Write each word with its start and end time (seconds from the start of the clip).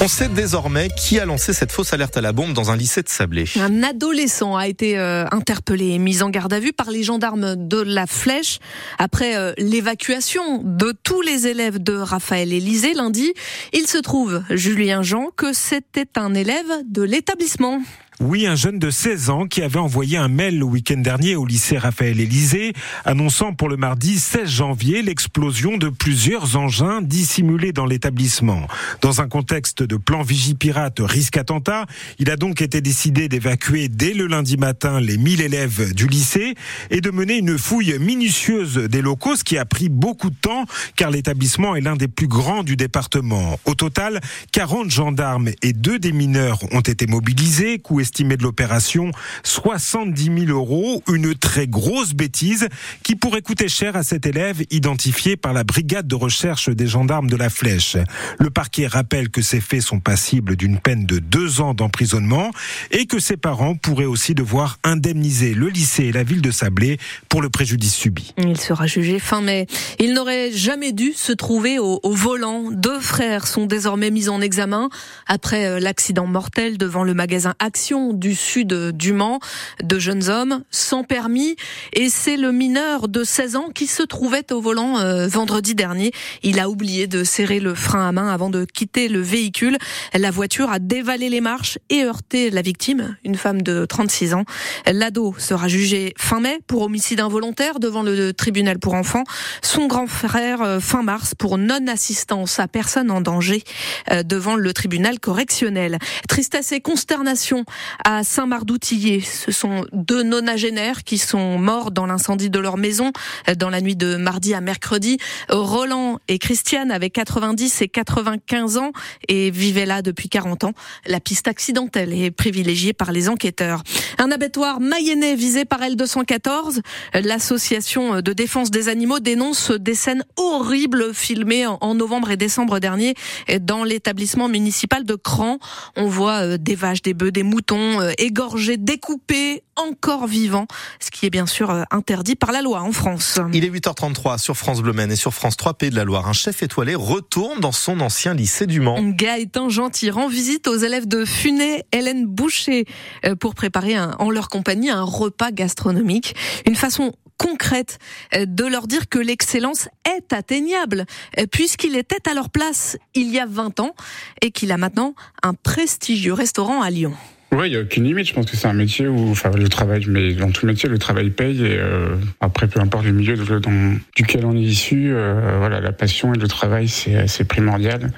On 0.00 0.06
sait 0.06 0.28
désormais 0.28 0.90
qui 0.90 1.18
a 1.18 1.24
lancé 1.24 1.52
cette 1.52 1.72
fausse 1.72 1.92
alerte 1.92 2.16
à 2.16 2.20
la 2.20 2.32
bombe 2.32 2.52
dans 2.52 2.70
un 2.70 2.76
lycée 2.76 3.02
de 3.02 3.08
Sablé. 3.08 3.46
Un 3.58 3.82
adolescent 3.82 4.54
a 4.54 4.68
été 4.68 4.96
euh, 4.96 5.26
interpellé 5.32 5.88
et 5.88 5.98
mis 5.98 6.22
en 6.22 6.30
garde 6.30 6.52
à 6.52 6.60
vue 6.60 6.72
par 6.72 6.92
les 6.92 7.02
gendarmes 7.02 7.56
de 7.56 7.80
la 7.80 8.06
Flèche 8.06 8.60
après 9.00 9.36
euh, 9.36 9.52
l'évacuation 9.58 10.62
de 10.62 10.94
tous 11.02 11.20
les 11.20 11.48
élèves 11.48 11.82
de 11.82 11.94
Raphaël 11.94 12.52
Élysée 12.52 12.94
lundi. 12.94 13.32
Il 13.72 13.88
se 13.88 13.98
trouve, 13.98 14.40
Julien 14.50 15.02
Jean, 15.02 15.30
que 15.36 15.52
c'était 15.52 16.16
un 16.16 16.32
élève 16.32 16.70
de 16.86 17.02
l'établissement. 17.02 17.80
Oui, 18.20 18.48
un 18.48 18.56
jeune 18.56 18.80
de 18.80 18.90
16 18.90 19.30
ans 19.30 19.46
qui 19.46 19.62
avait 19.62 19.78
envoyé 19.78 20.18
un 20.18 20.26
mail 20.26 20.58
le 20.58 20.64
week-end 20.64 20.96
dernier 20.96 21.36
au 21.36 21.46
lycée 21.46 21.78
Raphaël 21.78 22.18
Élysée 22.18 22.72
annonçant 23.04 23.52
pour 23.52 23.68
le 23.68 23.76
mardi 23.76 24.18
16 24.18 24.48
janvier 24.50 25.02
l'explosion 25.02 25.76
de 25.76 25.88
plusieurs 25.88 26.56
engins 26.56 27.00
dissimulés 27.00 27.70
dans 27.70 27.86
l'établissement. 27.86 28.66
Dans 29.02 29.20
un 29.20 29.28
contexte 29.28 29.84
de 29.84 29.96
plan 29.96 30.22
Vigipirate 30.22 30.98
risque 30.98 31.36
attentat, 31.36 31.86
il 32.18 32.28
a 32.28 32.34
donc 32.34 32.60
été 32.60 32.80
décidé 32.80 33.28
d'évacuer 33.28 33.88
dès 33.88 34.14
le 34.14 34.26
lundi 34.26 34.56
matin 34.56 34.98
les 34.98 35.16
1000 35.16 35.40
élèves 35.40 35.94
du 35.94 36.08
lycée 36.08 36.56
et 36.90 37.00
de 37.00 37.12
mener 37.12 37.36
une 37.36 37.56
fouille 37.56 38.00
minutieuse 38.00 38.78
des 38.78 39.00
locaux, 39.00 39.36
ce 39.36 39.44
qui 39.44 39.56
a 39.58 39.64
pris 39.64 39.88
beaucoup 39.88 40.30
de 40.30 40.36
temps 40.42 40.64
car 40.96 41.12
l'établissement 41.12 41.76
est 41.76 41.82
l'un 41.82 41.94
des 41.94 42.08
plus 42.08 42.26
grands 42.26 42.64
du 42.64 42.74
département. 42.74 43.60
Au 43.64 43.76
total, 43.76 44.20
40 44.50 44.90
gendarmes 44.90 45.50
et 45.62 45.72
deux 45.72 46.00
des 46.00 46.10
mineurs 46.10 46.58
ont 46.72 46.80
été 46.80 47.06
mobilisés, 47.06 47.78
estimé 48.08 48.38
de 48.38 48.42
l'opération 48.42 49.10
70 49.44 50.46
000 50.46 50.46
euros, 50.46 51.02
une 51.08 51.34
très 51.34 51.66
grosse 51.66 52.14
bêtise 52.14 52.68
qui 53.02 53.16
pourrait 53.16 53.42
coûter 53.42 53.68
cher 53.68 53.96
à 53.96 54.02
cet 54.02 54.24
élève 54.24 54.62
identifié 54.70 55.36
par 55.36 55.52
la 55.52 55.62
brigade 55.62 56.08
de 56.08 56.14
recherche 56.14 56.70
des 56.70 56.86
gendarmes 56.86 57.28
de 57.28 57.36
la 57.36 57.50
Flèche. 57.50 57.98
Le 58.38 58.48
parquet 58.48 58.86
rappelle 58.86 59.28
que 59.28 59.42
ces 59.42 59.60
faits 59.60 59.82
sont 59.82 60.00
passibles 60.00 60.56
d'une 60.56 60.78
peine 60.78 61.04
de 61.04 61.18
deux 61.18 61.60
ans 61.60 61.74
d'emprisonnement 61.74 62.50
et 62.92 63.04
que 63.04 63.18
ses 63.18 63.36
parents 63.36 63.74
pourraient 63.74 64.06
aussi 64.06 64.34
devoir 64.34 64.78
indemniser 64.84 65.52
le 65.52 65.68
lycée 65.68 66.04
et 66.04 66.12
la 66.12 66.22
ville 66.22 66.40
de 66.40 66.50
Sablé 66.50 66.96
pour 67.28 67.42
le 67.42 67.50
préjudice 67.50 67.94
subi. 67.94 68.32
Il 68.38 68.58
sera 68.58 68.86
jugé 68.86 69.18
fin 69.18 69.42
mai. 69.42 69.66
Il 69.98 70.14
n'aurait 70.14 70.50
jamais 70.50 70.92
dû 70.92 71.12
se 71.12 71.32
trouver 71.32 71.78
au, 71.78 72.00
au 72.02 72.12
volant. 72.14 72.70
Deux 72.70 73.00
frères 73.00 73.46
sont 73.46 73.66
désormais 73.66 74.10
mis 74.10 74.30
en 74.30 74.40
examen 74.40 74.88
après 75.26 75.66
euh, 75.66 75.78
l'accident 75.78 76.26
mortel 76.26 76.78
devant 76.78 77.04
le 77.04 77.12
magasin 77.12 77.54
Action 77.58 77.97
du 78.12 78.34
sud 78.34 78.92
du 78.92 79.12
Mans, 79.12 79.40
de 79.82 79.98
jeunes 79.98 80.28
hommes 80.28 80.62
sans 80.70 81.04
permis. 81.04 81.56
Et 81.92 82.08
c'est 82.08 82.36
le 82.36 82.52
mineur 82.52 83.08
de 83.08 83.24
16 83.24 83.56
ans 83.56 83.68
qui 83.74 83.86
se 83.86 84.02
trouvait 84.02 84.52
au 84.52 84.60
volant 84.60 84.98
euh, 84.98 85.26
vendredi 85.26 85.74
dernier. 85.74 86.12
Il 86.42 86.60
a 86.60 86.68
oublié 86.68 87.06
de 87.06 87.24
serrer 87.24 87.60
le 87.60 87.74
frein 87.74 88.08
à 88.08 88.12
main 88.12 88.28
avant 88.28 88.50
de 88.50 88.64
quitter 88.64 89.08
le 89.08 89.20
véhicule. 89.20 89.78
La 90.14 90.30
voiture 90.30 90.70
a 90.70 90.78
dévalé 90.78 91.28
les 91.28 91.40
marches 91.40 91.78
et 91.90 92.04
heurté 92.04 92.50
la 92.50 92.62
victime, 92.62 93.16
une 93.24 93.36
femme 93.36 93.62
de 93.62 93.84
36 93.84 94.34
ans. 94.34 94.44
L'ado 94.86 95.34
sera 95.38 95.68
jugé 95.68 96.14
fin 96.16 96.40
mai 96.40 96.58
pour 96.66 96.82
homicide 96.82 97.20
involontaire 97.20 97.80
devant 97.80 98.02
le 98.02 98.32
tribunal 98.32 98.78
pour 98.78 98.94
enfants. 98.94 99.24
Son 99.62 99.86
grand 99.86 100.06
frère 100.06 100.62
euh, 100.62 100.80
fin 100.80 101.02
mars 101.02 101.34
pour 101.34 101.58
non-assistance 101.58 102.58
à 102.58 102.68
personne 102.68 103.10
en 103.10 103.20
danger 103.20 103.62
euh, 104.10 104.22
devant 104.22 104.56
le 104.56 104.72
tribunal 104.72 105.20
correctionnel. 105.20 105.98
Tristesse 106.28 106.72
et 106.72 106.80
consternation 106.80 107.64
à 108.04 108.24
Saint-Mardoutillé. 108.24 109.20
Ce 109.20 109.52
sont 109.52 109.84
deux 109.92 110.22
nonagénaires 110.22 111.04
qui 111.04 111.18
sont 111.18 111.58
morts 111.58 111.90
dans 111.90 112.06
l'incendie 112.06 112.50
de 112.50 112.58
leur 112.58 112.76
maison 112.76 113.12
euh, 113.48 113.54
dans 113.54 113.70
la 113.70 113.80
nuit 113.80 113.96
de 113.96 114.16
mardi 114.16 114.54
à 114.54 114.60
mercredi. 114.60 115.18
Roland 115.48 116.18
et 116.28 116.38
Christiane 116.38 116.90
avaient 116.90 117.10
90 117.10 117.82
et 117.82 117.88
95 117.88 118.76
ans 118.78 118.92
et 119.28 119.50
vivaient 119.50 119.86
là 119.86 120.02
depuis 120.02 120.28
40 120.28 120.64
ans. 120.64 120.72
La 121.06 121.20
piste 121.20 121.48
accidentelle 121.48 122.12
est 122.12 122.30
privilégiée 122.30 122.92
par 122.92 123.12
les 123.12 123.28
enquêteurs. 123.28 123.82
Un 124.18 124.30
abattoir 124.30 124.80
mayennais 124.80 125.34
visé 125.34 125.64
par 125.64 125.80
L214. 125.80 126.80
L'association 127.14 128.20
de 128.20 128.32
défense 128.32 128.70
des 128.70 128.88
animaux 128.88 129.20
dénonce 129.20 129.70
des 129.70 129.94
scènes 129.94 130.24
horribles 130.36 131.14
filmées 131.14 131.66
en 131.66 131.94
novembre 131.94 132.30
et 132.30 132.36
décembre 132.36 132.78
dernier 132.78 133.14
dans 133.60 133.84
l'établissement 133.84 134.48
municipal 134.48 135.04
de 135.04 135.14
Cran. 135.14 135.58
On 135.96 136.06
voit 136.06 136.42
euh, 136.42 136.58
des 136.58 136.74
vaches, 136.74 137.02
des 137.02 137.14
bœufs, 137.14 137.30
des 137.30 137.42
moutons 137.42 137.77
euh, 137.78 138.12
égorgés, 138.18 138.76
découpés, 138.76 139.62
encore 139.76 140.26
vivants, 140.26 140.66
ce 141.00 141.10
qui 141.10 141.26
est 141.26 141.30
bien 141.30 141.46
sûr 141.46 141.70
euh, 141.70 141.84
interdit 141.90 142.34
par 142.34 142.50
la 142.50 142.60
loi 142.60 142.80
en 142.82 142.92
France. 142.92 143.38
Il 143.52 143.64
est 143.64 143.70
8h33 143.70 144.38
sur 144.38 144.56
France 144.56 144.82
Bleu 144.82 144.92
et 144.98 145.16
sur 145.16 145.32
France 145.32 145.56
3 145.56 145.74
Pays 145.74 145.90
de 145.90 145.96
la 145.96 146.04
Loire. 146.04 146.28
Un 146.28 146.32
chef 146.32 146.62
étoilé 146.62 146.94
retourne 146.94 147.60
dans 147.60 147.72
son 147.72 148.00
ancien 148.00 148.34
lycée 148.34 148.66
du 148.66 148.80
Mans. 148.80 148.98
Gaëtan 149.00 149.68
Gentil 149.68 150.10
rend 150.10 150.28
visite 150.28 150.66
aux 150.66 150.76
élèves 150.76 151.06
de 151.06 151.24
Funet, 151.24 151.84
Hélène 151.92 152.26
Boucher, 152.26 152.84
euh, 153.24 153.36
pour 153.36 153.54
préparer 153.54 153.98
en 153.98 154.30
leur 154.30 154.48
compagnie 154.48 154.90
un 154.90 155.02
repas 155.02 155.52
gastronomique. 155.52 156.34
Une 156.66 156.76
façon 156.76 157.12
concrète 157.38 157.98
de 158.36 158.64
leur 158.64 158.88
dire 158.88 159.08
que 159.08 159.20
l'excellence 159.20 159.88
est 160.04 160.32
atteignable, 160.32 161.06
puisqu'il 161.52 161.94
était 161.96 162.28
à 162.28 162.34
leur 162.34 162.50
place 162.50 162.96
il 163.14 163.30
y 163.30 163.38
a 163.38 163.46
20 163.46 163.78
ans 163.78 163.94
et 164.42 164.50
qu'il 164.50 164.72
a 164.72 164.76
maintenant 164.76 165.14
un 165.44 165.54
prestigieux 165.54 166.32
restaurant 166.32 166.82
à 166.82 166.90
Lyon. 166.90 167.14
Oui, 167.50 167.68
il 167.68 167.70
n'y 167.70 167.76
a 167.76 167.80
aucune 167.80 168.04
limite. 168.04 168.28
Je 168.28 168.34
pense 168.34 168.44
que 168.44 168.56
c'est 168.56 168.68
un 168.68 168.74
métier 168.74 169.08
où, 169.08 169.30
enfin, 169.30 169.50
le 169.50 169.68
travail, 169.68 170.04
mais 170.06 170.34
dans 170.34 170.50
tout 170.50 170.66
métier, 170.66 170.88
le 170.88 170.98
travail 170.98 171.30
paye. 171.30 171.64
Et 171.64 171.78
euh, 171.78 172.16
après, 172.40 172.68
peu 172.68 172.78
importe 172.78 173.06
le 173.06 173.12
milieu 173.12 173.36
dans, 173.36 173.94
duquel 174.14 174.44
on 174.44 174.54
est 174.54 174.60
issu, 174.60 175.08
euh, 175.10 175.56
voilà, 175.58 175.80
la 175.80 175.92
passion 175.92 176.34
et 176.34 176.38
le 176.38 176.46
travail, 176.46 176.88
c'est 176.88 177.48
primordial. 177.48 178.10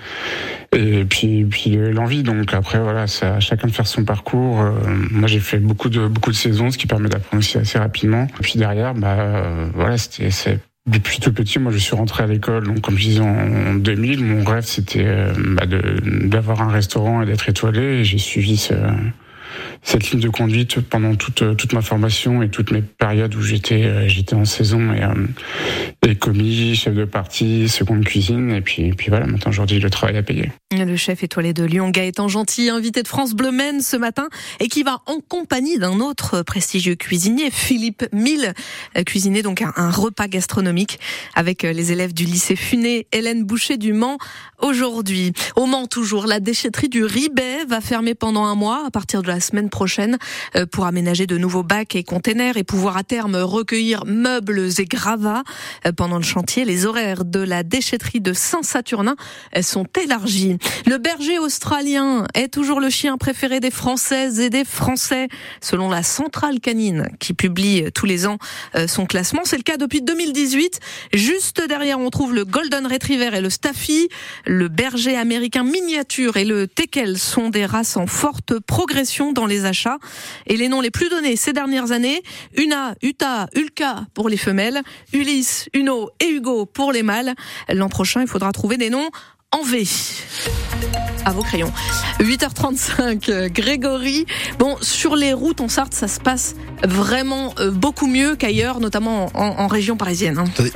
Et 0.76 1.04
puis, 1.04 1.44
puis 1.44 1.76
l'envie. 1.76 2.24
Donc 2.24 2.52
après, 2.52 2.80
voilà, 2.80 3.06
c'est 3.06 3.26
à 3.26 3.38
chacun 3.38 3.68
de 3.68 3.72
faire 3.72 3.86
son 3.86 4.04
parcours. 4.04 4.62
Euh, 4.62 4.72
moi, 5.10 5.28
j'ai 5.28 5.40
fait 5.40 5.58
beaucoup 5.58 5.90
de 5.90 6.08
beaucoup 6.08 6.30
de 6.30 6.36
saisons, 6.36 6.72
ce 6.72 6.78
qui 6.78 6.88
permet 6.88 7.08
d'apprendre 7.08 7.38
aussi 7.38 7.56
assez 7.56 7.78
rapidement. 7.78 8.26
Et 8.40 8.42
puis 8.42 8.58
derrière, 8.58 8.94
bah, 8.94 9.44
voilà, 9.74 9.96
c'était 9.96 10.30
depuis 10.86 11.20
tout 11.20 11.32
petit, 11.32 11.58
moi, 11.58 11.72
je 11.72 11.78
suis 11.78 11.94
rentré 11.94 12.24
à 12.24 12.26
l'école, 12.26 12.66
donc 12.66 12.80
comme 12.80 12.96
je 12.96 13.04
disais 13.04 13.20
en 13.20 13.74
2000, 13.74 14.24
mon 14.24 14.44
rêve 14.44 14.64
c'était 14.64 15.06
bah, 15.36 15.64
d'avoir 15.66 16.62
un 16.62 16.70
restaurant 16.70 17.22
et 17.22 17.26
d'être 17.26 17.48
étoilé. 17.48 18.02
J'ai 18.02 18.18
suivi 18.18 18.56
ce, 18.56 18.74
cette 19.82 20.10
ligne 20.10 20.20
de 20.20 20.28
conduite 20.28 20.80
pendant 20.80 21.14
toute, 21.14 21.56
toute 21.56 21.72
ma 21.72 21.82
formation 21.82 22.42
et 22.42 22.48
toutes 22.48 22.70
mes 22.70 22.82
périodes 22.82 23.34
où 23.34 23.42
j'étais 23.42 23.84
euh, 23.84 24.08
j'étais 24.08 24.34
en 24.34 24.44
saison 24.44 24.92
et, 24.92 25.02
euh, 25.02 25.14
et 26.02 26.16
commis, 26.16 26.74
chef 26.74 26.94
de 26.94 27.04
partie, 27.04 27.68
seconde 27.68 28.04
cuisine 28.04 28.52
et 28.52 28.62
puis, 28.62 28.92
puis 28.94 29.10
voilà, 29.10 29.26
maintenant 29.26 29.50
aujourd'hui 29.50 29.78
le 29.80 29.90
travail 29.90 30.16
à 30.16 30.22
payer. 30.22 30.50
Le 30.72 30.96
chef 30.96 31.22
étoilé 31.22 31.52
de 31.52 31.62
Lyon, 31.62 31.90
Gaëtan 31.90 32.28
Gentil, 32.28 32.70
invité 32.70 33.02
de 33.02 33.08
France 33.08 33.34
Bleu 33.34 33.50
Maine 33.50 33.82
ce 33.82 33.96
matin 33.96 34.28
et 34.60 34.68
qui 34.68 34.82
va 34.82 35.02
en 35.06 35.20
compagnie 35.20 35.78
d'un 35.78 36.00
autre 36.00 36.42
prestigieux 36.42 36.94
cuisinier, 36.94 37.50
Philippe 37.50 38.06
Mille, 38.12 38.54
euh, 38.96 39.02
cuisiner 39.02 39.42
donc 39.42 39.62
un, 39.62 39.90
repas 39.90 40.28
gastronomique 40.28 41.00
avec 41.34 41.64
les 41.64 41.92
élèves 41.92 42.14
du 42.14 42.24
lycée 42.24 42.56
Funé, 42.56 43.06
Hélène 43.12 43.44
Boucher 43.44 43.76
du 43.76 43.92
Mans 43.92 44.16
aujourd'hui. 44.60 45.32
Au 45.56 45.66
Mans 45.66 45.86
toujours, 45.86 46.26
la 46.26 46.40
déchetterie 46.40 46.88
du 46.88 47.04
Ribet 47.04 47.64
va 47.68 47.80
fermer 47.80 48.14
pendant 48.14 48.44
un 48.44 48.54
mois 48.54 48.84
à 48.86 48.90
partir 48.90 49.22
de 49.22 49.28
la 49.28 49.40
semaine 49.40 49.68
prochaine 49.68 50.16
euh, 50.56 50.64
pour 50.64 50.86
aménager 50.86 51.26
de 51.26 51.36
nouveaux 51.36 51.62
bacs 51.62 51.94
et 51.94 52.04
containers 52.04 52.56
et 52.56 52.64
pouvoir 52.64 52.96
à 52.96 53.02
terme 53.02 53.36
recueillir 53.36 54.06
meubles 54.06 54.70
et 54.78 54.84
gravats. 54.84 55.42
Euh, 55.90 55.92
pendant 55.92 56.16
le 56.16 56.22
chantier, 56.22 56.64
les 56.64 56.86
horaires 56.86 57.24
de 57.24 57.40
la 57.40 57.62
déchetterie 57.62 58.20
de 58.20 58.32
Saint-Saturnin 58.32 59.16
euh, 59.56 59.62
sont 59.62 59.86
élargis. 60.02 60.56
Le 60.86 60.98
berger 60.98 61.38
australien 61.38 62.26
est 62.34 62.48
toujours 62.48 62.80
le 62.80 62.90
chien 62.90 63.18
préféré 63.18 63.60
des 63.60 63.70
Françaises 63.70 64.40
et 64.40 64.50
des 64.50 64.64
Français, 64.64 65.28
selon 65.60 65.90
la 65.90 66.02
Centrale 66.02 66.60
Canine 66.60 67.08
qui 67.18 67.34
publie 67.34 67.84
tous 67.94 68.06
les 68.06 68.26
ans 68.26 68.38
son 68.86 69.06
classement. 69.06 69.42
C'est 69.44 69.56
le 69.56 69.62
cas 69.62 69.76
depuis 69.76 70.02
2018. 70.02 70.80
Juste 71.12 71.62
derrière, 71.66 71.98
on 71.98 72.10
trouve 72.10 72.34
le 72.34 72.44
Golden 72.44 72.86
Retriever 72.86 73.30
et 73.34 73.40
le 73.40 73.50
Staffy. 73.50 74.08
Le 74.46 74.68
berger 74.68 75.16
américain 75.16 75.64
miniature 75.64 76.36
et 76.36 76.44
le 76.44 76.66
teckel 76.66 77.18
sont 77.18 77.50
des 77.50 77.66
races 77.66 77.96
en 77.96 78.06
forte 78.06 78.58
progression 78.58 79.32
dans 79.32 79.46
les 79.46 79.64
achats. 79.64 79.98
Et 80.46 80.56
les 80.56 80.68
noms 80.68 80.80
les 80.80 80.90
plus 80.90 81.08
donnés 81.08 81.36
ces 81.36 81.52
dernières 81.52 81.92
années, 81.92 82.22
Una, 82.56 82.94
Uta, 83.02 83.48
Ulka 83.54 84.06
pour 84.14 84.28
les 84.28 84.36
femelles, 84.36 84.82
Ulysse, 85.12 85.68
Uno 85.80 86.10
et 86.20 86.28
Hugo 86.28 86.66
pour 86.66 86.92
les 86.92 87.02
mâles. 87.02 87.34
L'an 87.72 87.88
prochain, 87.88 88.20
il 88.20 88.28
faudra 88.28 88.52
trouver 88.52 88.76
des 88.76 88.90
noms 88.90 89.08
en 89.50 89.62
V 89.62 89.84
à 91.24 91.32
vos 91.32 91.42
crayons. 91.42 91.72
8h35, 92.20 93.50
Grégory. 93.52 94.26
Bon, 94.58 94.76
sur 94.80 95.16
les 95.16 95.32
routes 95.32 95.60
en 95.60 95.68
Sarthe, 95.68 95.94
ça 95.94 96.08
se 96.08 96.20
passe 96.20 96.54
vraiment 96.82 97.54
euh, 97.58 97.70
beaucoup 97.70 98.06
mieux 98.06 98.36
qu'ailleurs, 98.36 98.80
notamment 98.80 99.30
en, 99.34 99.58
en 99.58 99.66
région 99.66 99.96
parisienne. 99.96 100.38
Hein. 100.38 100.44